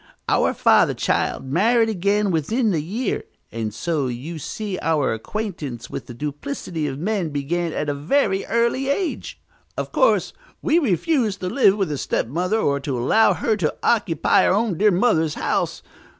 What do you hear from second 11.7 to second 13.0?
with a stepmother or to